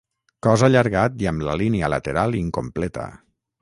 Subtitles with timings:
[0.47, 3.11] Cos allargat i amb la línia lateral incompleta.